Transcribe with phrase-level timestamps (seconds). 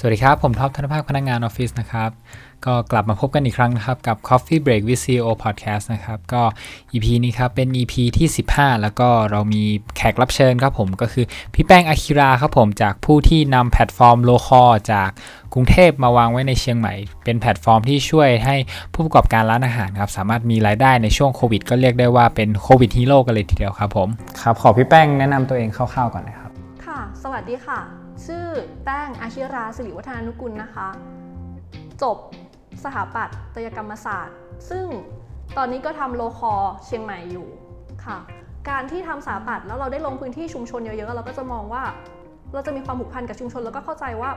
[0.00, 2.10] สวัสดีครับ ผมท็อปธนภาพพนักงานออฟฟิศนะครับ
[2.66, 6.42] ก็กลับมาพบกันอีกครั้งนะครับ กับ Coffee Break with CEO Podcast นะครับ ก็
[6.92, 9.62] EP นี้ครับ เป็น EP ที่ 15 แล้วก็เรามี
[9.96, 11.24] แขกรับเชิญครับผมก็คือ
[11.54, 14.62] พี่แป้งอาคิราครับผมจากผู้ที่นำแพลตฟอร์ม Locall
[14.92, 15.10] จาก
[15.54, 16.94] กรุงเทพมาวางไว้ในเชียงใหม่
[17.24, 18.56] เป็นแพลตฟอร์มที่ช่วยให้
[18.92, 24.08] ผู้ประกอบการร้านอาหารครับ สามารถมีรายได้ในช่วงโควิดก็เรียกได้ว่าเป็นโควิดฮีโร่กันเลยทีเดียวครับผม
[24.40, 26.37] ครับขอพี่แป้งแนะนำตัวเองคร่าวๆก่อนนะครับค่ะ
[27.22, 27.80] สวัสดีค่ะ
[28.26, 28.44] ชื่อ
[28.84, 30.88] แป้งอาชิราสิริวัฒนานุกุลนะคะ
[32.02, 32.16] จบ
[32.84, 34.36] สถาปัตยกรรมศาสตร์
[34.70, 34.86] ซึ่ง
[35.56, 36.52] ตอนนี้ก็ทำโลคอ
[36.86, 37.48] เชียงใหม่อยู่
[38.04, 38.18] ค่ะ
[38.70, 41.82] การที่ทำสถาปัตย์แล้วเราได้ลงพื้นที่ชุมชนเยอะๆ เราก็จะมองว่า
[42.54, 44.30] เราจะมีความผูกพันกับชุมชนแล้วก็เข้าใจว่า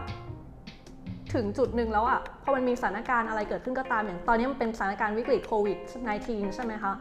[1.34, 5.77] ถึงจุดหนึ่งแล้วอะพอมันมีสถานการณ์อะไรเกิดขึ้นก็ตามอย่างตอนนี้มันเป็นสถานการณ์วิกฤตโควิด
[6.17, 6.93] -19 ใช่ไหมคะ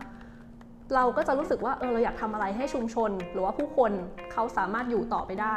[0.95, 3.93] เราก็จะรู้สึกว่าเออเราอยากทำอะไรให้ชุมชน หรือว่าผู้คน
[4.33, 5.57] เขาสามารถอยู่ต่อไปได้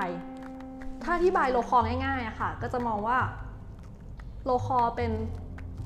[1.04, 3.18] ถ้าอธิบายโลคอง่ายๆอะค่ะ ก็จะมองว่า
[4.46, 5.12] โลคอเป็น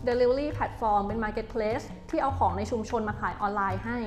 [0.08, 3.97] delivery platform เป็น marketplace ที่เอาของในชุมชนมาขายออนไลน์ให้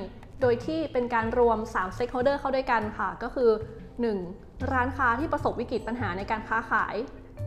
[0.41, 3.49] โดยที่เป็นการรวม 3 stakeholder เข้าด้วยกันค่ะ ก็คือ
[4.11, 4.71] 1.
[4.73, 6.95] ร้านค้าที่ประสบวิกฤตปัญหาในการค้าขาย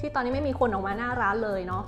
[0.00, 1.84] ที่ตอนนี้ไม่มีคนออกมาหน้าร้านเลยเนาะ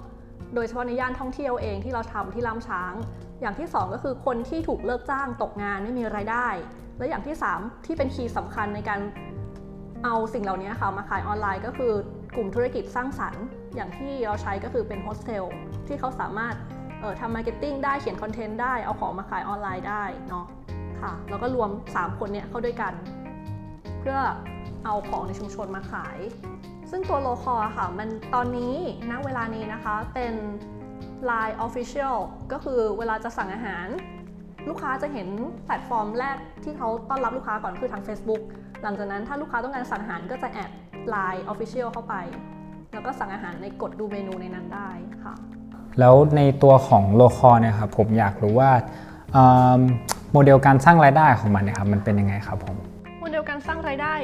[0.55, 2.92] โดยเฉพาะในย่านท่องเที่ยวเองที่เราทำที่ล่ามช้าง
[3.41, 6.48] อย่างที่ 2 ก็คือคนที่ถูกเลิกจ้างตกงานไม่มีรายได้
[6.98, 9.00] และอย่างที่ 3 ที่เป็น key สำคัญในการ
[10.05, 11.92] เอาสิ่งเหล่านี้ค่ะมาขายออนไลน์ก็คือ
[12.36, 15.44] กลุ่มธุรกิจสร้างสรรค์ อย่างที่เราใช้ก็คือเป็นโฮสเทล
[15.86, 16.55] ที่เขาสามารถ
[17.00, 20.47] เอ่อทำ marketing ได้เขียนคอนเทนต์ได้เอาของมาขายออนไลน์ได้เนาะ
[21.00, 22.92] ค่ะแล้วก็รวม 3 คนเนี้ยเข้าด้วยกัน
[24.00, 24.19] เพื่อ
[24.84, 26.19] เอาของในชุมชนมาขาย
[26.91, 28.75] ซึ่งตัว Locall ค่ะ มันตอนนี้
[29.11, 30.34] ณเวลานี้นะคะเป็น
[31.31, 32.17] Line Official
[32.53, 33.87] ก็คือเวลาจะสั่งอาหาร
[34.69, 35.29] ลูกค้าจะเห็น
[35.64, 38.42] แพลตฟอร์มแรกที่เขาต้อนรับลูกค้าก่อนคือทาง Facebook
[38.83, 40.70] หลังจากนั้นถ้าลูกค้าต้องการสั่งอาหารก็จะ add
[41.14, 42.14] Line Official เข้าไป
[42.92, 44.91] แล้วก็สั่งอาหารในกดดูเมนูในนั้นได้
[45.23, 45.34] ค่ะ
[46.01, 48.70] แล้วในตัวของ Locall เนี่ยครับผมอยากรู้ว่า
[49.33, 49.46] เอิ่
[49.79, 49.80] ม
[50.33, 52.77] โมเดลการสร้างรายได้ของมันเนี่ยครับมันเป็นยังไงครับผม
[53.20, 54.14] โมเดลการสร้างรายได้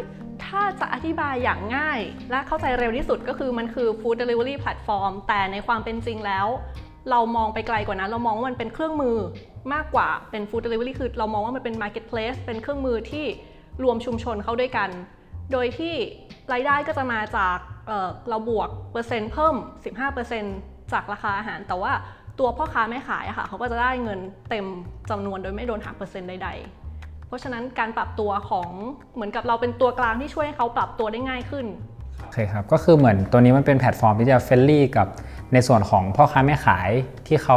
[0.53, 6.47] ถ้าจะอธิบายอย่างง่าย และเข้าใจเร็วที่สุดก็คือมันคือ Food Delivery Platform แต่ในความเป็นจริงแล้ว
[7.11, 9.17] เรามองไปไกลกว่านั้น เรามองว่ามันเป็นเครื่องมือ
[9.75, 13.27] มากกว่าเป็น Food Delivery คือเรามองว่ามันเป็น Marketplace เป็นเครื่องมือที่
[13.83, 14.91] รวมชุมชนเข้าด้วยกัน
[15.53, 15.95] โดยที่
[16.53, 19.55] รายได้ก็จะมาจากเเราบวกเปอร์เซ็นต์เพิ่ม
[20.25, 21.93] 15%จากราคาอาหาร แต่ว่า
[22.39, 24.21] ตัวพ่อค้าแม่ขายอะค่ะเขาก็จะได้เงิน
[24.51, 24.67] เต็ม
[25.11, 26.82] จำนวนโดยไม่โดนหักเปอร์เซ็นต์ใดๆ
[27.33, 28.71] ราะฉะนั้นการปรับตัวของ
[29.15, 31.67] เหมือนกับเราเป็นตัวกลางที่ช่วยให้เขาปรับตัวได้ง่ายขึ้น
[32.23, 35.07] โอเคครับ ก็คือเหมือนตัวนี้มันเป็นแพลตฟอร์มที่จะ friendly กับ
[35.53, 36.91] ในส่วนของพ่อค้าแม่ขาย
[37.27, 37.57] ที่เขา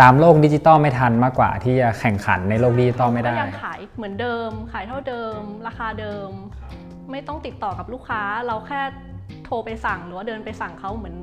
[0.00, 6.28] ตามโลกดิจิตอลไม่ทันมากกว่าที่จะแข่งขันในโลกดิจิตอลไม่ได้ก็ยังขายเหมือนเดิม ขายเท่าเดิม ราคาเดิม
[7.10, 8.80] ไม่ต้องติดต่อกับลูกค้า เราแค่
[9.44, 11.16] โทรไปสั่งหรือว่าเดินไปสั่งเขาเหมือน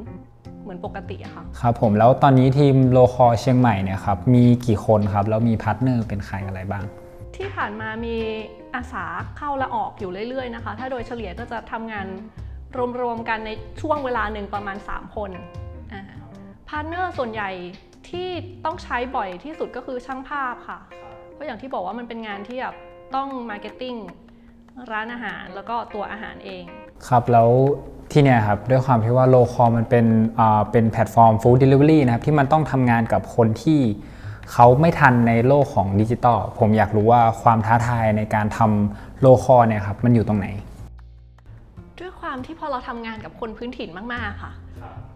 [0.63, 6.83] เหมือนปกติอะค่ะครับผมแล้วตอนนี้ทีม Locall เชียงใหม่เนี่ยครับมีกี่คนครับแล้วมี partner เป็นใครอะไรบ้าง
[7.35, 8.15] ที่ผ่านมามี
[8.75, 9.05] อาสา
[9.37, 12.07] เข้าและออกอยู่เรื่อยๆนะคะ ถ้าโดยเฉลี่ยก็จะทำงาน
[13.01, 13.51] รวมๆกันใน
[13.81, 15.31] ช่วงเวลาหนึ่งประมาณ 3 คน
[16.69, 17.49] partner ส่วนใหญ่
[18.09, 18.27] ที่
[18.65, 20.79] ต้องใช้บ่อยที่สุดก็คือช่างภาพค่ะ
[21.33, 22.75] เพราะอย่างที่บอกว่ามันเป็นงานที่แบบ
[23.15, 23.95] ต้อง marketing
[24.91, 26.63] ร้านอาหารแล้วก็ตัวอาหารเอง
[27.07, 27.49] ครับแล้ว
[28.11, 30.05] ที่เนี่ยครับด้วยความที่ว่า Locall มันเป็น
[30.71, 33.79] เป็นแพลตฟอร์ม food delivery นะครับที่มันต้องทำงานกับคนที่
[34.53, 40.47] เขาไม่ทันในโลกของดิจิตอลผมอยากรู้ว่าความท้าทายในการทำ Locall เนี่ยครับมันอยู่ตรงไหน
[41.99, 44.51] ด้วยความที่พอเราทำงานกับคนพื้นถิ่นมาก ๆ ค่ะ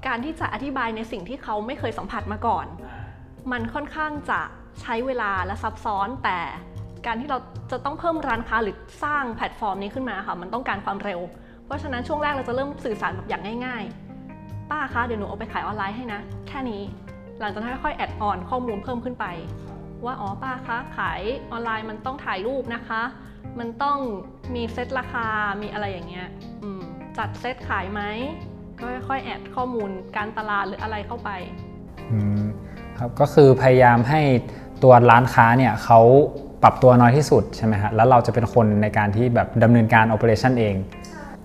[0.08, 2.66] การที่จะอธิบายในสิ่งที่เขาไม่เคยสัมผัสมาก่อน
[3.52, 4.42] มันค่อนข้างจะ
[4.82, 6.40] ใช้เวลาและซับซ้อนแต่
[7.06, 7.38] การที่เรา
[7.72, 11.20] จะต้องเพิ่มร้านค้าหรือสร้างแพลตฟอร์มนี้ขึ้นมาค่ะมันต้องการความเร็ว
[11.66, 13.84] เพราะฉะนั้นช่วงแรกเราจะเริ่มสื่อสารแบบอย่างง่าย
[14.28, 16.82] ๆ ป้าคะเดี๋ยวหนูเอาไปขายออนไลน์ให้นะ แค่นี้
[17.40, 19.26] หลังจากนั้นค่อยๆแอดออนข้อมูลเพิ่มขึ้นไป
[20.06, 21.22] ว่าอ๋อป้าคะขาย
[21.52, 23.02] ออนไลน์มันต้องถ่ายรูปนะคะ
[23.60, 23.98] มันต้อง
[24.56, 25.28] มีเซตราคา
[25.62, 26.28] มีอะไรอย่างเงี้ย
[27.18, 28.02] จัดเซตขายไหม
[28.80, 31.30] ก็ค่อยๆแอดข้อมูลการตลาดหรืออะไรเข้าไป
[33.00, 34.22] ครับก็คือพยายามให้
[34.84, 36.00] ตัวร้านค้าเนี่ยเขา
[36.64, 40.76] ปรับตัวน้อยที่สุดใช่ไหมฮะแล้วเราจะเป็นคนในการที่แบบดำเนินการ operation เอง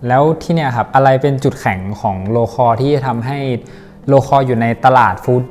[0.09, 3.39] แล้วที่เนี่ยครับอะไรเป็นจุดแข็งของ Locall ที่จะทำให้
[4.09, 5.43] Locall อยู่ในตลาด food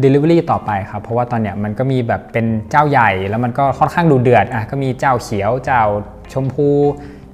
[0.00, 5.82] delivery ต่อไปครับ เพราะว่าตอนเนี้ยมันก็มีแบบเป็นเจ้าใหญ่แล้วมันก็ค่อนข้างดุเดือดอะก็มีเจ้าเขียวเจ้า
[6.32, 6.68] ชมพู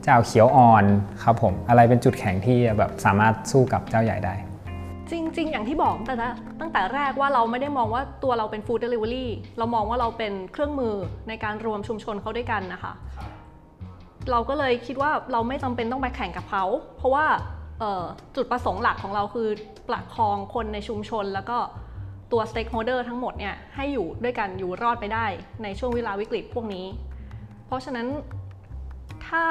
[0.05, 0.85] เจ้าเขียวอ่อน
[1.23, 4.35] ครับผมอะไรเป็นจุดแข็งที่แบบสามารถสู้กับเจ้าใหญ่ได้
[5.11, 6.29] จริง ๆ อย่างที่บอกตั้งแต่
[6.61, 10.95] ตั้งแต่แรกว่าเราไม่ได้มองว่าตัวเราเป็น food delivery เรามองว่าเราเป็นเครื่องมือ
[11.29, 12.93] ในการรวมชุมชนเขาด้วยกันนะคะ
[14.31, 16.65] เราก็เลยคิดว่าเราไม่จำเป็นต้องไปแข่งกับเขา
[16.99, 17.60] เพราะว่าเอ่อ
[18.37, 19.49] จุดประสงค์หลักของเราคือ
[19.89, 21.59] ประคองคนในชุมชน แล้วก็
[22.33, 25.27] ตัว stakeholder ทั้งหมดเนี่ยให้อยู่ด้วยกันอยู่รอดไปได้
[25.63, 26.87] ในช่วงเวลาวิกฤตพวกนี้
[27.67, 28.07] เพราะฉะนั้น
[29.29, 29.45] ถ้า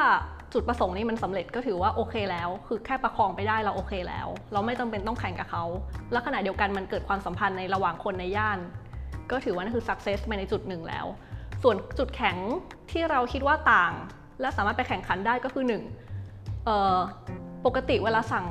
[0.53, 5.63] จุดประสงค์นี้มันสำเร็จก็ถือว่าโอเคแล้ว คือแค่ประคองไปได้เราโอเคแล้ว เราไม่จำเป็นต้องแข่งกับเขา
[6.11, 8.59] และขณะเดียวกันมันเกิดความสัมพันธ์ในระหว่างคนในย่าน
[9.31, 11.05] ก็ถือว่านั่นคือ success ไปในจุดหนึ่งแล้ว
[11.63, 12.37] ส่วนจุดแข็ง
[12.91, 13.93] ที่เราคิดว่าต่าง
[14.41, 15.83] และสามารถไปแข่งขันได้ก็คือหนึ่ง
[16.65, 16.99] เอ่อ
[17.65, 18.45] ปกติเวลาสั่ง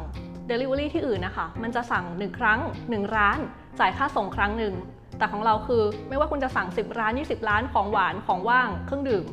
[0.50, 3.38] Delivery ที่อื่นนะคะ มันจะสั่ง 1 ครั้ง 1 ร้าน
[3.80, 4.74] จ่ายค่าส่งครั้งหนึ่ง
[5.18, 9.24] แต่ของเราคือไม่ว่าคุณจะสั่ง 10 ร้าน 20 ร้านของหวานของว่างเครื่องดื่ม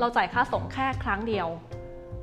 [0.00, 1.48] เราจ่ายค่าส่งแค่ครั้งเดียว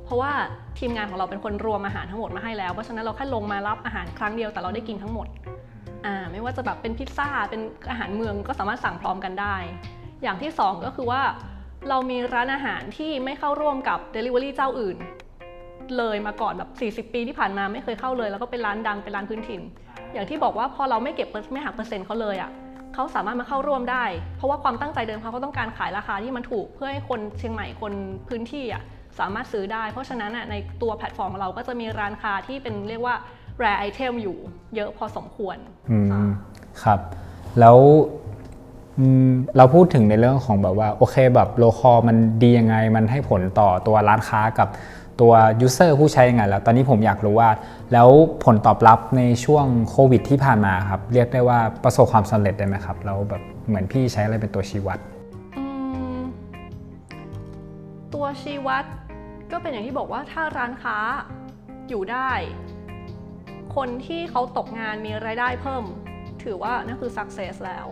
[0.04, 0.32] เพราะว่า
[0.78, 5.26] ทีมงานของเราเป็นคนรวมอาหารทั้งหมดมาให้แล้ว เพราะฉะนั้นเราแค่ลงมารับอาหารครั้งเดียวแต่เราได้กินทั้งหมด
[6.06, 7.60] อ่าไม่ว่าจะแบบเป็นพิซซ่าเป็น
[7.90, 9.56] อาหารเมืองก็สามารถสั่งพร้อมกันได้
[10.22, 11.22] อย่างที่สองก็คือว่า
[11.88, 14.96] เรามีร้านอาหารที่ไม่เข้าร่วมกับ Delivery เจ้าอื่น
[15.96, 16.62] เลยมาก่อนแบ
[17.00, 19.60] บ 40 ปีที่ผ่านมาไม่เคยเข้าเลย แล้วก็เป็นร้านดังเป็นร้านพื้นถิ่น
[20.12, 22.50] อย่างที่บอกว่าพอเราไม่เก็บเปอร์ไม่หักเปอร์เซ็นต์เขาเลยอะ่ะ
[22.94, 24.04] เขาสามารถมาเข้าร่วมได้
[24.36, 27.92] เพราะว่าความตั้งใจเดิมเขาก็ต้องการขายราคาที่มันถูกเพื่อให้คนเชียงใหม่คน
[28.28, 28.82] พื้นที่อะ
[29.18, 33.14] สามารถซื้อได้ เพราะฉะนั้นอะในตัวแพลตฟอร์มของเราก็จะมีร้านค้าที่เป็นเรียกว่า
[33.62, 34.36] rare item อยู่
[34.76, 35.56] เยอะพอสมควร
[35.90, 36.22] อืมค่ะ
[36.82, 37.00] ครับ
[37.60, 37.78] แล้ว
[38.98, 44.68] อืมเราพูดถึงในเรื่องของแบบว่าโอเคแบบโลคอมันดียังไง มันให้ผลต่อตัวร้านค้ากับ
[45.20, 47.50] ตัวยูเซอร์ผู้ใช้ยังไงแล้ว ตอนนี้ผมอยากรู้ว่า
[47.92, 48.08] แล้ว
[48.44, 54.98] ผลตอบรับในช่วงโควิดที่ผ่านมาครับเรียกได้ว่าประสบความสำเร็จได้ไหมครับแล้วแบบเหมือนพี่ใช้อะไรเป็นตัวชี้วัด
[58.14, 58.84] ตัวชี้วัด
[59.52, 60.96] ก็เป็นอย่างที่บอกว่าถ้าร้านค้า
[61.88, 62.30] อยู่ได้
[63.76, 65.84] คนที่เขาตกงานมีรายได้เพิ่ม
[66.42, 67.86] ถือว่านั่นคือ success แล้ว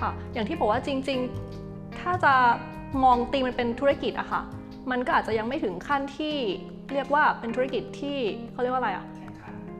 [0.00, 1.18] ค่ะ อย่างที่บอกว่าจริง
[1.60, 2.34] ๆ ถ้าจะ
[3.04, 4.42] มองตีมันเป็นธุรกิจอะค่ะ
[4.90, 6.34] มันก็อาจจะยังไม่ถึงขั้นที่
[6.92, 8.18] เรียกว่าเป็นธุรกิจที่
[8.52, 9.06] เขาเรียกว่าอะไรอะ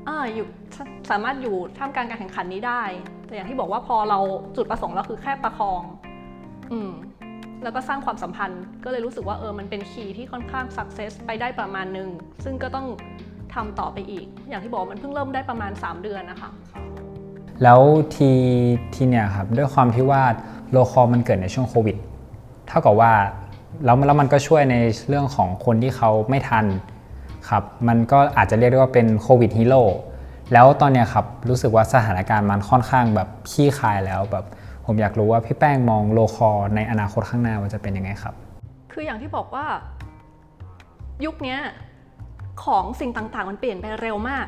[0.08, 0.78] อ่าอยู่ส
[1.10, 2.82] สามารถอยู่ท่ามกลางการแข่งขันนี้ได้
[3.26, 4.18] แต่อย่างที่บอกว่าพอเรา
[4.56, 5.82] จุดประสงค์เราคือแค่ประคอง
[6.72, 6.92] อืม
[7.62, 12.08] แล้วก็สร้างความสัมพันธ์ ก็เลยรู้สึกว่าเออมันเป็น key ที่ค่อนข้าง success ไปได้ประมาณหนึ่ง
[12.44, 12.86] ซึ่งก็ต้อง
[13.54, 16.50] ทำต่อไปอีก อย่างที่บอกมันเพิ่งเริ่มได้ประมาณ 3 เดือนนะคะ
[17.62, 17.80] แล้ว
[18.14, 18.30] ที
[18.94, 20.22] ทีเนี่ยครับด้วยความที่ว่า
[20.70, 21.96] Locall มันเกิดในช่วงโควิด
[22.68, 23.12] เท่ากับว่า
[23.84, 24.76] แล้วแล้วมันก็ช่วยใน
[25.08, 26.64] เรื่องของคนที่เขาไม่ทัน
[27.48, 29.82] ครับมันก็อาจจะเรียกได้ว่าเป็นโควิดฮีโร่
[30.52, 34.44] แล้วตอนเนี้ยครับรู้สึกว่าสถานการณ์มันค่อนข้างแบบคลี่คลายแล้วแบบ
[34.86, 38.34] ผมอยากรู้ว่าพี่แป้งมองโลคอในอนาคตข้างหน้าว่าจะเป็นยังไงครับ
[38.92, 39.66] คืออย่างที่บอกว่า
[41.24, 41.56] ยุคนี้
[42.64, 44.46] ของสิ่งต่างๆ มันเปลี่ยนไปเร็วมาก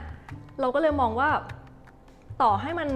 [0.60, 1.30] เราก็เลยมองว่า
[2.42, 2.88] ต่อให้มัน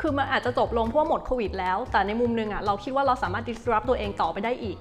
[0.00, 4.78] คือมันอาจจะจบลงเพราะหมดโควิดแล้ว แต่ในมุมหนึงอะเราคิดว่าเราสามารถ disrupt ตัวเองต่อไปได้อีก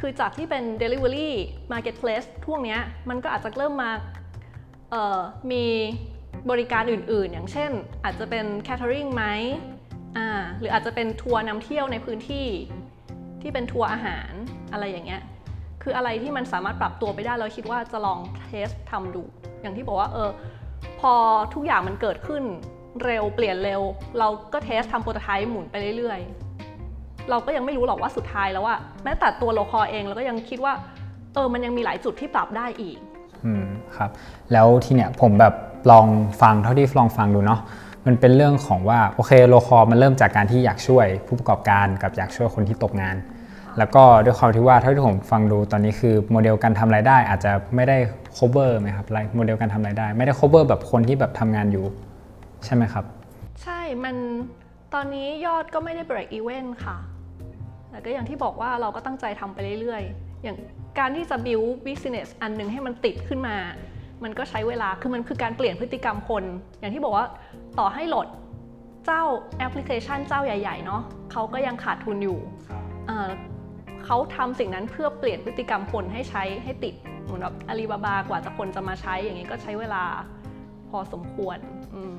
[0.00, 1.30] คือจากที่เป็น delivery
[1.72, 3.90] marketplace พวกเนี้ยมันก็อาจจะเริ่มมา
[5.50, 5.64] มี
[6.50, 7.70] บริการอื่นๆ อย่างเช่น
[8.04, 9.24] อาจจะเป็น catering ไหม
[10.16, 10.28] อ่า
[10.58, 12.46] หรืออาจจะเป็นทัวร์นำเที่ยวในพื้นที่
[13.42, 14.32] ที่เป็นทัวร์อาหาร
[14.72, 15.22] อะไรอย่างเงี้ย
[15.82, 19.22] คืออะไรที่มันสามารถปรับตัวไปได้เราคิดว่าจะลอง test ทำดู
[19.60, 20.30] อย่างที่บอกว่าเออ
[21.00, 21.12] พอ
[21.54, 22.42] ทุกอย่างมันเกิดขึ้น
[23.04, 23.80] เร็วเปลี่ยนเร็ว
[24.18, 30.72] เราก็ test ทำ prototype หมุนไปเรื่อยๆ เราก็ยังไม่รู้หรอกว่าสุดท้ายแล้วว่าแม้แต่ตัว Locall เองเราก็ยังคิดว่า
[31.34, 32.96] เออมันยังมีหลายจุดที่ปรับได้อีก
[33.44, 33.66] อืม
[33.96, 34.10] ครับ
[34.52, 35.54] แล้วทีเนี้ยผมแบบ
[35.90, 36.06] ลอง
[36.42, 37.60] ฟังเท่าที่ลองฟังดูเนาะ
[38.06, 43.16] มันเป็นเรื่องของว่าโอเคโลคอมันเริ่มจากการที่อยากช่วย ผู้ประกอบการกับอยากช่วยคนที่ตกงาน
[43.78, 47.96] แล้วก็ด้วยความที่ว่าเท่าที่ผมฟังดูตอนนี้คือโมเดลการทำรายได้อาจจะไม่ได้
[48.36, 49.06] cover ไหมครับ
[49.36, 51.84] โมเดลการทำรายได้ ไม่ได้ cover แบบคนที่แบบทำงานอยู่
[52.66, 53.04] ใช่ไหมครับ
[53.62, 54.16] ใช่ มัน
[54.94, 56.96] ตอนนี้ยอดก็ไม่ได้ break even ค่ะ
[57.90, 60.56] แต่ก็อย่างที่บอกว่าเราก็ตั้งใจทำไปเรื่อยๆ อย่าง
[60.98, 63.56] การที่จะ build business อันหนึ่งให้มันติดขึ้นมา
[64.24, 66.44] มันก็ใช้เวลา คือมันคือการเปลี่ยนพฤติกรรมคน
[66.80, 67.26] อย่างที่บอกว่า
[67.78, 68.28] ต่อให้โหลด
[69.06, 69.22] เจ้า
[69.58, 72.38] แอปพลิเคชันเจ้าใหญ่ ๆ เนาะเขาก็ยังขาดทุนอยู่
[73.06, 73.30] เอ่อ
[74.04, 76.94] เขาทำสิ่งนั้นเพื่อเปลี่ยนพฤติกรรมคนให้ใช้ให้ติด
[77.24, 80.04] เหมือนแบบอาลีบาบากว่าจะคนจะมาใช้อย่างนี้ก็ใช้เวลา
[80.90, 81.58] พอสมควร
[81.94, 82.14] อืม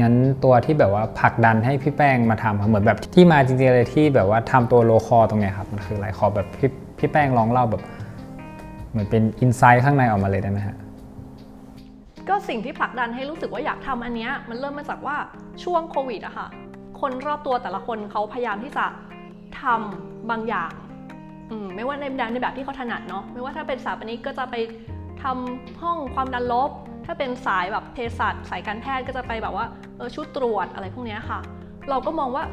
[0.00, 0.14] งั้น
[0.44, 7.82] ตัวที่แบบว่าผลักดันให้พี่แป้งมาทำครับเหมือนแบบที่มาจริงๆเลยที่แบบว่าทำตัวโลคอตรงเนี้ยครับมันคืออะไรขอแบบพี่พี่แป้งลองเล่าแบบ
[8.90, 10.76] เหมือนเป็นอินไซต์ข้างในออกมาเลยได้ไหมฮะ
[12.28, 15.16] ก็สิ่งที่ผลักดันให้รู้สึกว่าอยากทำอันเนี้ยมันเริ่มมาจากว่า
[15.64, 16.46] ช่วงโควิดอะค่ะ
[17.00, 18.84] คนรอบตัวแต่ละคนเขาพยายามที่จะ
[19.62, 20.70] ทำบางอย่าง
[21.50, 24.54] อืมไม่ว่าในแบบในแบบที่เขาถนัดเนาะไม่ว่าถ้าเป็นสถาปนิกก็จะไป
[25.22, 26.70] ทำห้องความดันลบ
[27.10, 31.40] ถ้าเป็นสายแบบเภสัชสายการแพทย์ก็จะไปแบบว่าเออชุดตรวจอะไรพวกนี้ค่ะ
[31.90, 32.44] เราก็มองว่า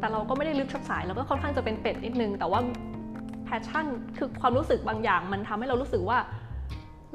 [0.00, 2.60] แต่เราก็ไม่ได้ลึกชับสายเราก็ค่อนข้างจะเป็นเป็ดนิดนึง แต่ว่า
[3.44, 3.86] passion
[4.18, 6.18] คือความรู้สึกบางอย่าง มันทำให้เรารู้สึกว่า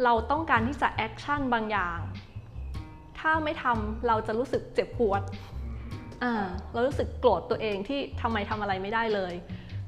[0.04, 2.00] เราต้องการที่จะ action บางอย่าง
[3.20, 5.22] ถ้าไม่ทำเราจะรู้สึกเจ็บปวด
[6.24, 6.34] อ่า
[6.74, 9.34] เรารู้สึกโกรธตัวเองที่ทำไมทำอะไรไม่ได้เลย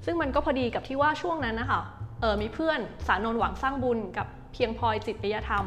[0.05, 1.81] ซึ่งมันก็พอดีกับที่ว่าช่วงนั้นนะคะ
[2.21, 5.65] เออมีเพื่อนสารนนท์ หวังสร้างบุญกับเพียงพลอยจิตรปิยธรรม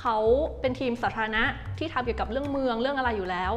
[0.00, 0.16] เขา
[0.60, 1.42] เป็นทีมสาธารณะ
[1.78, 3.52] ที่ทำเกี่ยวกับเรื่องเมืองเรื่องอะไรอยู่แล้ว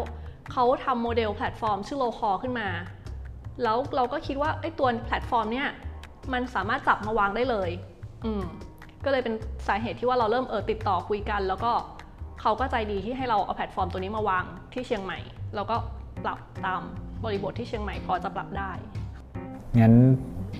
[0.51, 2.69] เขาทำโมเดลแพลตฟอร์มชื่อ Locall ขึ้นมา
[3.63, 5.67] แล้วเราก็คิดว่าไอ้ตัวแพลตฟอร์มเนี่ย
[6.33, 7.69] มันสามารถจับมาวางได้เลย
[8.25, 8.43] อืม
[9.05, 9.33] ก็เลยเป็น
[9.67, 11.71] สาเหตุที่ว่าเราเริ่มเออติดต่อคุยกัน แล้วก็
[12.41, 14.43] เขาก็ใจดีที่ให้เราเอาแพลตฟอร์มตัวนี้มาวาง
[14.73, 15.19] ที่เชียงใหม่
[15.55, 15.75] แล้วก็
[16.23, 16.81] ปรับตาม
[17.23, 18.71] บริบทที่เชียงใหม่พอจะปรับได้
[19.79, 19.93] งั้น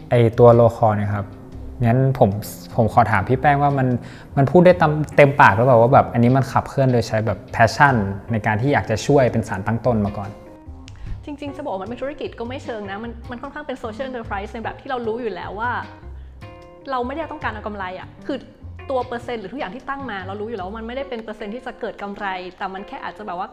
[0.10, 1.26] ไอ้ตัว Locall เนี่ยครับ
[1.86, 2.30] งั้นผม
[2.76, 3.88] ผมขอถามพี่แป้งว่ามัน
[4.38, 7.96] มันพูดได้เต็มเต็มปากหรือเปล่าว่าแบบอันนี้มันขับเคลื่อนโดยใช้แบบ passion
[8.32, 10.30] ในการที่อยากจะช่วยเป็นสารตั้งต้นมาก่อน
[11.26, 15.72] จริง ๆ จะบอกว่ามันเป็นธุรกิจก็ไม่เชิงนะ มันมันค่อนข้างเป็นโซเชียล n อน e r p r i s e ในแบบที่เรารู้อยู่แล้วว่า
[16.92, 18.38] เราไม่ได้ต้องการเอากำไรอะ่ะคือ
[18.90, 22.26] ตัวเปอร์เซ็นต์หรือทุกอย่างที่ตั้งมา เรารู้อยู่แล้วว่ามันไม่ได้เป็นเปอร์เซ็นต์ที่จะเกิดกำไร
[22.58, 23.50] แต่มันแค่อาจจะแบบว่า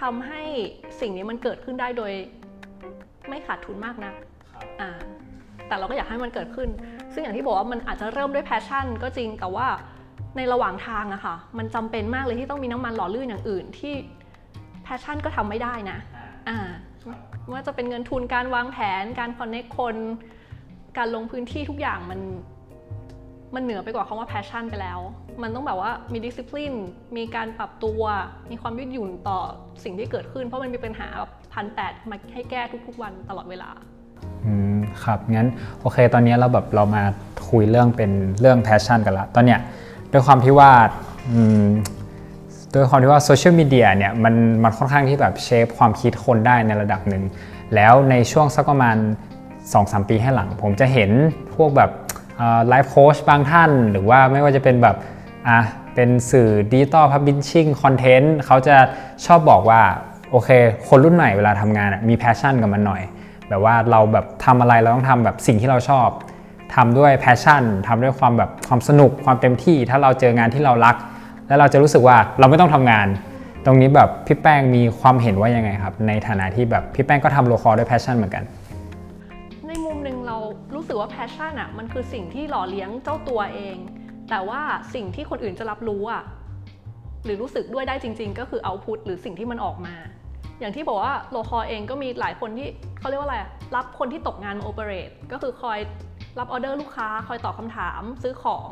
[0.00, 0.42] ทำให้
[1.00, 2.12] สิ่งนี้มันเกิดขึ้นได้โดย
[3.28, 4.12] ไม่ขาดทุนมากนะ
[4.80, 4.90] อ่า
[5.68, 6.68] แต่เราก็อยากให้มันเกิดขึ้น
[7.18, 9.66] ซึ่งอย่างที่บอกว่ามันอาจจะเริ่มด้วย passion ก็จริงแต่ว่า
[10.36, 13.94] ในระหว่างทางอะค่ะ มันจำเป็นมากเลยที่ต้องมีน้ำมันหล่อลื่นอย่างอื่นที่
[14.82, 15.98] passion ก็ทำไม่ได้นะ
[16.48, 16.58] อ่า
[17.44, 19.96] ไม่ว่าจะเป็นเงินทุนการวางแผน การ connect คน
[20.98, 22.20] การลงพื้นที่ทุกอย่างมัน
[23.54, 25.00] มันเหนือไปกว่าคำว่า passion ไปแล้ว
[25.42, 26.76] มันต้องแบบว่ามี discipline
[27.16, 28.02] มีการปรับตัว
[28.50, 29.38] มีความยืดหยุ่นต่อ
[29.84, 33.97] สิ่งที่เกิดขึ้น เพราะมันมีปัญหาแบบพันแปดมาให้แก้ทุกๆวันตลอดเวลาอืม
[35.04, 35.48] ครับงั้น
[35.80, 37.02] โอเคตอนนี้เราแบบเรามา
[37.48, 39.60] คุยเรื่องเป็นเรื่อง passion กันละตอนเนี้ย
[40.12, 40.70] ด้วยความที่ว่า
[42.74, 47.22] ด้วยความที่ว่าโซเชียลมีเดียเนี่ยมันมันค่อนข้างที่แบบ shape ความคิดคนได้ในระดับหนึ่ง
[47.74, 48.96] แล้วในช่วงสักประมาณ
[49.52, 51.10] 2-3 ปีให้หลัง ผมจะเห็น
[51.54, 51.90] พวกแบบ
[52.68, 54.96] life coach บางท่าน หรือว่าไม่ว่าจะเป็นแบบ
[55.48, 55.58] อะ
[55.94, 58.76] เป็นสื่อ digital publishing content เขาจะ
[59.26, 59.82] ชอบบอกว่า
[60.30, 60.50] โอเค
[60.88, 63.02] คนรุ่นใหม่เวลาทำงานมี passion กับมันหน่อย
[63.48, 66.08] แบบว่าเราแบบทำอะไรเราต้องทำแบบสิ่งที่เราชอบ
[66.74, 70.96] ทำด้วย passion ทำด้วยความแบบความสนุกความเต็มที่ ถ้าเราเจองานที่เรารัก
[71.48, 73.06] แล้วเราจะรู้สึกว่าเราไม่ต้องทำงาน
[73.64, 78.44] ตรงนี้แบบพี่แป้งมีความเห็นว่ายังไงครับ ในฐานะที่แบบพี่แป้งก็ทำ Locall ด้วย passion เหมือนกัน
[79.68, 80.36] ในมุมหนึ่งเรา
[80.74, 83.76] รู้สึกว่า passion อะมันคือสิ่งที่หล่อเลี้ยงเจ้าตัวเอง
[84.30, 84.60] แต่ว่า
[84.94, 86.22] สิ่งที่คนอื่นจะรับรู้อะ
[87.24, 89.94] หรือรู้สึกด้วยได้จริง ๆ ก็คือ output หรือสิ่งที่มันออกมา
[90.60, 93.38] อย่างที่บอกว่า Locall เองก็มีหลายคนที่เขาเรียกว่าอะไร
[93.74, 95.78] รับคนที่ตกงานมา operate ก็คือคอย
[96.38, 98.70] รับออเดอร์ลูกค้า คอยตอบคำถามซื้อของ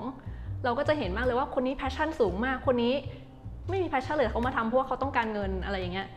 [0.64, 2.94] เราก็จะเห็นมากเลยว่าคนนี้ passion สูงมากคนนี้
[3.68, 6.08] ไม่มี passion เลยเขามาทำเพราะว่าเขาต้องการเงินอะไรอย่างเงี้ย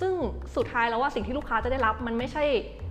[0.00, 0.14] ซึ่ง
[0.56, 2.44] สุดท้ายแล้วว่าสิ่งที่ลูกค้าจะได้รับมันไม่ใช่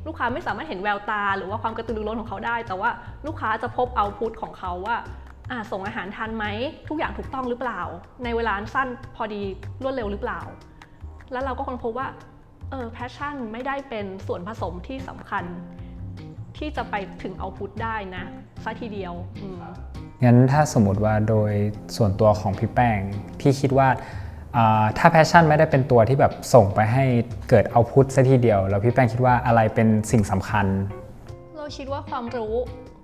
[0.08, 2.90] ลูกค้าไม่สามารถเห็นแววตา หรือว่าความกระตือรือร้นของเขาได้ แต่ว่า
[3.28, 4.96] ลูกค้าจะพบ output ของเขาว่า
[5.52, 6.46] อ่าส่งอาหารทันไหม
[6.90, 7.82] ทุกอย่างถูกต้องหรือเปล่า
[8.24, 9.42] ในเวลาสั้นพอดี
[9.84, 10.42] รวดเร็วหรือเปล่า
[11.32, 12.08] แล้วเราก็ค้นพบว่า
[12.70, 15.44] เออ passion ไม่ได้เป็นส่วนผสมที่สำคัญ
[16.58, 18.24] ที่จะไปถึง output ได้นะ
[18.64, 19.58] ซะทีเดียวอืม
[20.24, 21.52] งั้นถ้าสมมติว่าโดย
[21.96, 23.00] ส่วนตัวของพี่แป้ง
[23.40, 23.88] พี่คิดว่า
[24.56, 27.04] อ่าถ้าแพชชั่นไม่ได้เป็นตัวที่แบบส่งไปให้
[27.50, 30.66] เกิดเอาพุทซะทีเดียว แล้วพี่แป้งคิดว่าอะไรเป็นสิ่งสำคัญ
[31.56, 32.56] เราคิดว่าความรู้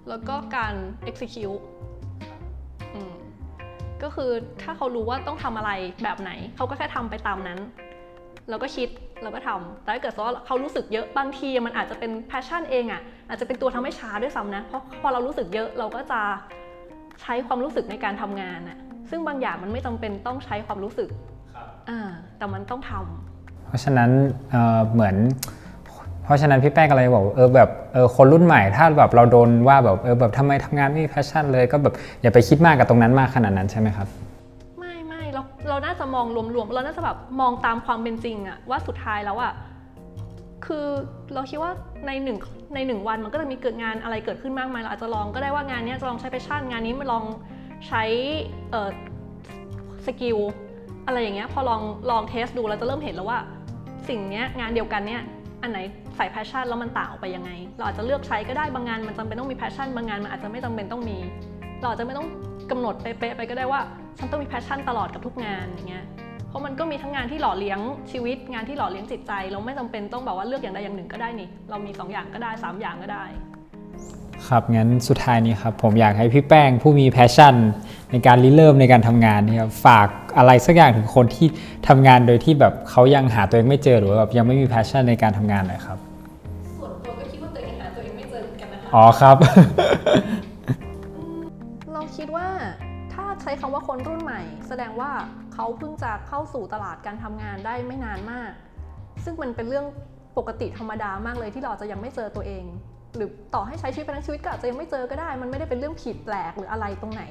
[0.09, 0.73] แล้วก็การ
[1.09, 1.61] execute
[2.95, 3.13] อืม
[4.03, 5.71] ก็คือถ้าเขารู้ว่าต้องทำอะไร
[6.03, 7.59] แบบไหน เขาก็แค่ทำไปตามนั้น
[8.49, 8.89] แล้วก็คิด
[9.23, 16.21] แล้วก็ทำแต่ถ้าเกิดว่าเขารู้สึกเยอะบางทีมันอาจจะเป็น passion เองอะ่ะอาจจะเป็นตัวทำให้ช้าด้วยซ้ำนะเพราะพอเรารู้สึกเยอะเราก็จะ
[17.21, 18.77] ใช้ความรู้สึกในการทำงานอะ่ะ
[19.09, 21.09] ซึ่งบางอย่างมันไม่จำเป็นต้องใช้ความรู้สึก
[21.89, 24.09] อ่าแต่มันต้องทำเพราะฉะนั้น
[24.49, 25.15] เอ่อเหมือน
[26.23, 34.07] เพราะฉะนั้นพี่แป้งก็เลยบอกว่าเออแบบเออคนรุ่นใหม่ถ้าแบบเราโดนว่าแบบเออแบบทำไมทำงานไม่มีแพชชั่นเลยก็แบบอย่าไปคิดมากกับตรงนั้นมากขนาดนั้นใช่ไหมครับ
[36.15, 36.25] มอง
[36.55, 39.53] รวมๆเราน่าจะแบบมองตามความเป็นจริงอะว่าสุดท้ายแล้วอะ
[40.65, 40.87] คือ
[41.33, 41.71] เราคิดว่า
[42.07, 42.37] ในหนึ่ง
[42.75, 47.25] ในหนึ่งวันมันก็จะมีเกิดงานอะไรเกิดขึ้นมากมายเราอาจจะลองก็ได้ว่างานนี้จะลองใช้ passion งานนี้มาลอง
[47.87, 48.03] ใช้
[48.71, 48.89] เอ่อ
[50.05, 50.37] skill
[51.05, 53.39] อะไรอย่างเงี้ยพอลองลอง test ดูเราจะเริ่มเห็นแล้วว่า
[54.09, 55.21] สิ่งเนี้ยงานเดียวกันเนี้ย
[55.61, 55.79] อันไหน
[56.15, 61.17] ใส่ passion แล้วมันต่างออกไปยังไง เราอาจจะเลือกใช้ก็ได้บางงานมันจำเป็นต้องมี passion บางงานมันอาจจะไม่จำเป็นต้องมี
[61.81, 62.27] เราอาจจะไม่ต้อง
[62.71, 63.81] กำหนดเป๊ะๆไปก็ได้ว่า
[64.17, 66.05] ฉันต้องมี passion ตลอดกับทุกงานอย่างเงี้ย
[66.47, 67.79] เพราะมันก็มีทั้งงานที่หล่อเลี้ยง
[68.11, 73.25] ชีวิต งานที่หล่อเลี้ยงจิตใจ เราไม่จำเป็นต้องแบบว่าเลือกอย่างใดอย่างหนึ่งก็ได้นี่ เรามีสองอย่างก็ได้สามอย่างก็ได้
[74.47, 77.55] ครับงั้นสุดท้ายนี้ครับผมอยากให้พี่แป้งผู้มี passion
[78.11, 81.47] ในการริเริ่มในการทำงานนี่ครับฝากอะไรสักอย่างถึงคนที่
[81.87, 85.97] ทำงานโดยที่แบบเขายังหาตัวเองไม่เจอหรือว่าแบบยังไม่มี passion ในการทำงานหน่อยครับ
[86.77, 89.37] ส่วนตัวก็คิดว่าตัวเองหาตัวเองไม่เจอเหมือนกันนะคะอ๋อครับ
[93.51, 95.11] ช้คำว่าคนรุ่นใหม่ แสดงว่า
[95.53, 98.51] เขาเพิ่งจะเข้าสู่ตลาดการทำงานได้ไม่นานมาก
[99.23, 99.85] ซึ่งมันเป็นเรื่อง
[100.37, 102.63] ปกติธรรมดามากเลยที่เราจะยังไม่เจอตัวเอง
[103.15, 107.23] หรือต่อให้ใช้ชีวิตไปทั้งชีวิตก็อาจจะยังไม่เจอก็ได้ มันไม่ได้เป็นเรื่องผิดแปลกหรืออะไรตรงไหน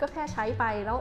[0.00, 0.98] ก็แค่ใช้ไปแล้ว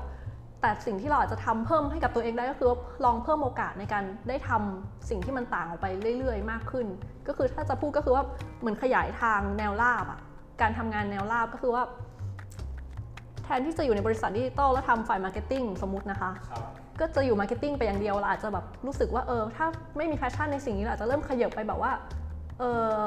[0.62, 2.68] แต่สิ่งที่เราอาจจะทำเพิ่มให้กับตัวเองได้ก็คือ
[3.06, 6.88] ลองเพิ่มโอกาสในการได้ทำสิ่งที่มันต่างออกไปเรื่อยๆ มากขึ้น
[7.28, 8.24] ก็คือถ้าจะพูดก็คือว่า
[8.60, 10.20] เหมือนขยายทางแนวราบอะ
[10.62, 11.84] การทำงานแนวราบก็คือว่า
[13.48, 16.32] แทนที่จะอยู่ในบริษัทดิจิตอลแล้วทำฝ่าย marketing สมมตินะคะ
[17.00, 19.66] ก็จะอยู่ marketing ไปอย่างเดียวเราอาจจะแบบรู้สึกว่าเออถ้า
[19.98, 21.92] ไม่มี passion ในสิ่งนี้เราอาจจะเริ่มขยับไปแบบว่า
[22.60, 22.98] เออ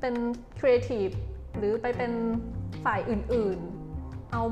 [0.00, 0.14] เป็น
[0.58, 1.08] ครีเอทีฟ
[1.58, 2.12] หรือไปเป็น
[2.84, 4.42] ฝ่ายอื่นๆ เอา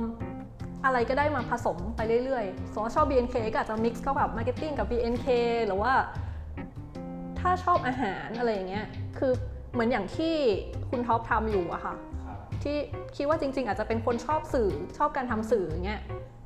[0.84, 5.26] อะไรก็ได้มาผสมไปเรื่อยๆสมมติว่าชอบ BNK ก็อาจจะ mix เข้ากับ marketing กับ BNK
[5.66, 5.92] หรือว่า
[7.40, 8.86] ถ้าชอบอาหารอะไรอย่างเงี้ย
[9.18, 9.32] คือ
[9.72, 10.34] เหมือนอย่างที่
[10.90, 11.94] คุณท็อปทำอยู่อะค่ะ
[12.62, 12.76] ที่
[13.16, 16.00] คิดว่าจริง ๆ อาจจะเป็นคนชอบสื่อชอบการทำสื่ออย่างเงี้ย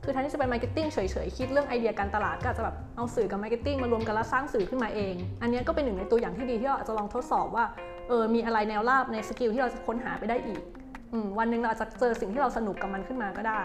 [0.05, 7.65] คือแทนที่จะเป็น marketing เฉยๆ คิดเรื่องไอเดียการตลาดก็อาจจะแบบเอาสื่อกับ marketing มารวมกันแล้วสร้างสื่อขึ้นมาเอง อันนี้ก็เป็นหนึ่งในตัวอย่างที่ดีที่เราอาจจะลองทดสอบว่า
[8.09, 13.63] เออมีอะไรแนวราบใน skill ที่เราจะค้นหาไปได้อีกวันหนึ่งเราอาจจะเจอสิ่งที่เราสนุกกับมันขึ้นมาก็ได้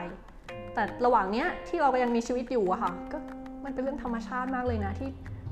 [0.74, 3.18] แต่ระหว่างเนี้ยที่เราก็ยังมีชีวิตอยู่อะค่ะก็
[3.66, 5.10] มันเป็นเรื่องธรรมชาติมากเลยนะที่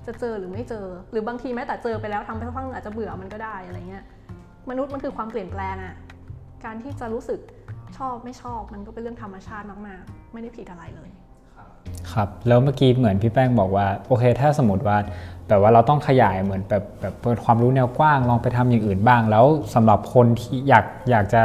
[0.08, 4.04] จะเจอหรือไม่เจอ หรือบางทีแม้แต่เจอไปแล้วทำไปสักพักหนึ่งอาจจะเบื่อมันก็ได้อะไรเงี้ย
[4.70, 5.94] มนุษย์มันคือความเปลี่ยนแปลงอะ
[6.66, 7.40] การที่จะรู้สึก
[7.98, 11.10] ชอบไม่ชอบมันก็เป็นเรื่องธรรมชาติมากๆ ไม่ได้ผิดอะไรเลย
[12.14, 14.98] ครับแล้วเมื่อกี้เหมือนพี่แป้งบอกว่าโอเค ถ้าสมมติว่า
[15.48, 21.44] แบบว่าเราต้องขยายเหมือนแบบแบบเปิดความรู้แนวกว้างลองไปทำอย่างอื่นบ้าง แล้วสำหรับคนที่อยากอยากจะ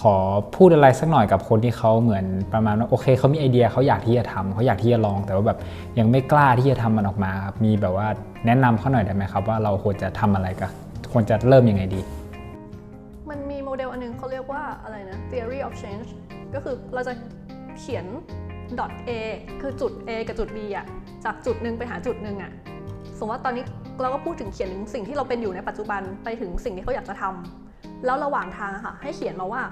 [0.00, 0.16] ขอ
[0.56, 5.58] พูดอะไรสักหน่อยกับคนที่เขาเหมือนประมาณว่าโอเคเขามีไอเดียเขาอยากที่จะทำเขาอยากที่จะลอง แต่ว่าแบบ
[5.98, 8.08] ยังไม่กล้าที่จะทำมันออกมาครับมีแบบว่า
[8.46, 10.70] แนะนำเขาหน่อยได้ไหมครับ ว่าเราควรจะทำอะไรกัน
[11.12, 12.00] ควรจะเริ่มยังไงดี
[14.82, 16.08] อะไรนะ theory of change
[16.54, 17.12] ก็คือเราจะ
[17.78, 18.06] เขียน
[18.78, 19.10] dot a
[19.60, 20.86] คือจุด a กับจุด b อะ
[21.24, 22.52] จากจุดหนึ่งไปหาจุดหนึ่งอะ
[23.18, 23.64] สมมติว่าตอนนี้
[24.02, 29.62] เราก็พูดถึงเขียนถึงสิ่งที่เราเป็นอยู่ในปัจจุบันไปถึงสิ่งที่เขาอยากจะทำแล้วระหว่างทางอะค่ะให้เขียนมาว่า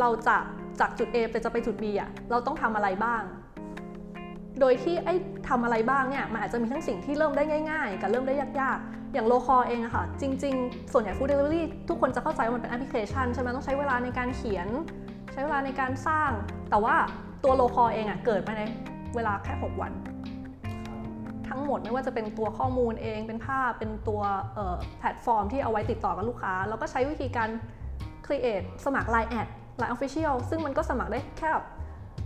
[0.00, 0.36] เราจะ
[0.80, 3.22] จากจุด A ไปจะไปจุด B อะเราต้องทำอะไรบ้าง
[4.60, 5.14] โดยที่ไอ้
[5.48, 14.68] ทำอะไรบ้างเนี่ยมันอาจจะมีทั้งสิ่งที่เริ่มได้ง่ายๆ กับเริ่มได้ยากๆ อย่าง Locall เองอะค่ะ จริง ๆ ส่วนใหญ่ Food Delivery ทุกคนจะเข้าใจว่ามันเป็นแอปพลิเคชันใช่ไหมต้องใช้เวลาในการเขียน
[15.32, 16.30] ใช้เวลาในการสร้าง
[16.70, 16.94] แต่ว่า
[17.44, 18.62] ตัว Locall เองอะเกิดมาใน
[19.14, 19.92] เวลาแค่ 6 วัน
[21.48, 24.20] ทั้งหมดไม่ว่าจะเป็นตัวข้อมูลเองเป็นภาพเป็นตัว
[24.98, 27.48] แพลตฟอร์มที่เอาไว้ติดต่อกับลูกค้า แล้วก็ใช้วิธีการ
[28.26, 29.48] create สมัคร Line add
[29.80, 31.50] Line Official ซึ่งมันก็สมัครได้แค่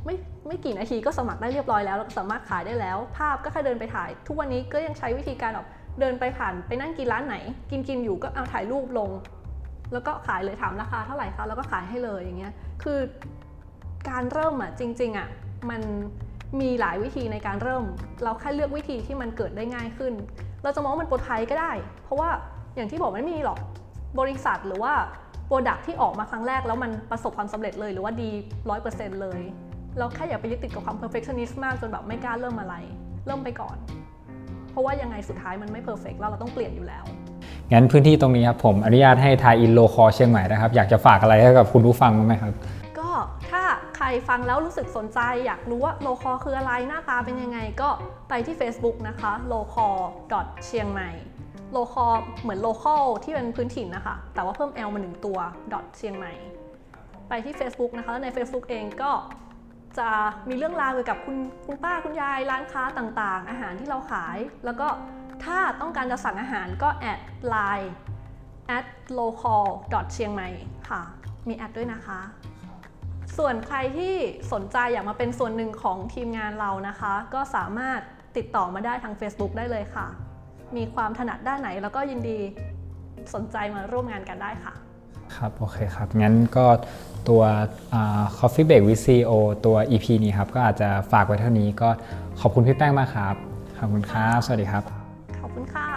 [0.04, 5.68] ไม่ไม่กี่นาทีก็สมัครได้เรียบร้อยแล้วแล้วก็สามารถขายได้แล้ว ภาพก็แค่เดินไปถ่าย ทุกวันนี้ก็ยังใช้วิธีการแบบ
[6.00, 7.36] เดินไปผ่านไปนั่งกินร้านไหน
[7.70, 9.10] กินกินอยู่ก็เอาถ่ายรูปลง
[9.92, 12.52] แล้วก็ขายเลยถามราคาเท่าไหร่คะแล้วก็ขายให้เลยอย่างเงี้ย
[12.82, 12.98] คือ
[14.08, 15.28] การเริ่มอะจริงๆอะ
[15.70, 15.82] มัน
[16.60, 17.84] มีหลายวิธีในการเริ่ม
[18.24, 20.12] เราแค่เลือกวิธีที่มันเกิดได้ง่ายขึ้น
[20.62, 21.72] เราจะมองว่ามันปลอดภัยก็ได้
[22.04, 22.28] เพราะว่า
[22.76, 23.58] อย่างที่บอกมันไม่มีหรอก
[24.20, 24.92] บริษัทหรือว่า
[25.46, 28.30] product ที่ออกมาครั้งแรกแล้วมันประสบความสำเร็จเลยหรือว่าดี
[28.76, 29.40] 100%เลย
[29.98, 32.74] เราแค่อย่าไปยึดติดกับความ perfectionist มากจนแบบไม่กล้าเริ่มอะไร
[33.26, 33.76] เริ่มไปก่อน
[34.70, 37.04] เพราะว่ายังไงสุดท้ายมันไม่ perfect แล้วเราต้องเปลี่ยนอยู่แล้ว
[37.72, 42.52] งั้นพื้นที่ตรงนี้ครับผมอนุญาตให้ tie-in Locall เชียงใหม่นะครับ อยากจะฝากอะไรให้กับคุณผู้ฟังบ้างไหมครับ
[42.98, 43.10] ก็
[43.50, 43.62] ถ้า
[43.96, 47.88] ใครฟังแล้วรู้สึกสนใจ อยากรู้ว่า Locall คืออะไรหน้าตาเป็นยังไงก็
[48.28, 49.96] ไปที่ Facebook นะคะ l o c a l
[50.66, 51.10] เชียงใหม่
[51.72, 52.06] Locall
[52.42, 55.38] เหมือน local ที่เป็นพื้นถิ่นนะคะ แต่ว่าเพิ่ม l มาหนึ่งตัว
[55.96, 56.32] เชียงใหม่
[57.28, 59.10] ไปที่ Facebook นะคะแล้วใน Facebook เองก็
[59.98, 60.10] จะ
[60.48, 64.88] มีเรื่องราวเกี่ยวกับคุณคุณป้าคุณยายร้านค้าต่างๆ อาหารที่เราขาย แล้วก็
[65.44, 67.94] ถ้าต้องการจะสั่งอาหารก็ add Line
[68.76, 68.86] at
[69.18, 69.64] local
[70.12, 70.48] เชียงใหม่
[70.88, 71.02] ค่ะ
[71.48, 72.20] มีแอดด้วยนะคะ
[73.38, 74.14] ส่วนใครที่
[74.52, 78.00] สนใจอยากมาเป็นส่วนหนึ่งของทีมงานเรานะคะ ก็สามารถ
[78.36, 80.06] ติดต่อมาได้ทาง Facebook ได้เลยค่ะ
[80.76, 82.38] มีความถนัดด้านไหนแล้วก็ยินดี
[83.34, 84.72] สนใจมาร่วมงานกันได้ค่ะ
[85.36, 86.66] ครับ โอเคครับ งั้นก็
[87.28, 87.42] ตัว
[88.38, 89.32] Coffee Break with CEO
[89.66, 91.88] ตัว EP นี้ครับ ก็อาจจะฝากไว้เท่านี้ก็
[92.40, 93.34] ขอบคุณพี่แป้งมากครับ
[93.78, 94.82] ขอบคุณครับ สวัสดีครับ
[95.40, 95.88] ขอบคุณค่ะ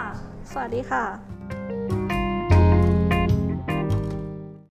[0.52, 1.95] สวัสดีค่ะ